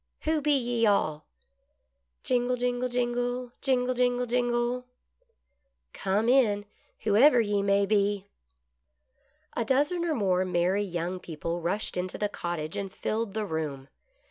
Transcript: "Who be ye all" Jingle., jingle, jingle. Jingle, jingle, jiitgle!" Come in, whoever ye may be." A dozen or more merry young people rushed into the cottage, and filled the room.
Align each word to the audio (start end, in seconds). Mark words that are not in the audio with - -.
"Who 0.23 0.41
be 0.41 0.57
ye 0.57 0.87
all" 0.87 1.27
Jingle., 2.23 2.55
jingle, 2.57 2.89
jingle. 2.89 3.51
Jingle, 3.61 3.93
jingle, 3.93 4.25
jiitgle!" 4.25 4.83
Come 5.93 6.27
in, 6.27 6.65
whoever 7.01 7.39
ye 7.39 7.61
may 7.61 7.85
be." 7.85 8.25
A 9.55 9.63
dozen 9.63 10.03
or 10.03 10.15
more 10.15 10.43
merry 10.43 10.81
young 10.83 11.19
people 11.19 11.61
rushed 11.61 11.97
into 11.97 12.17
the 12.17 12.29
cottage, 12.29 12.75
and 12.77 12.91
filled 12.91 13.35
the 13.35 13.45
room. 13.45 13.89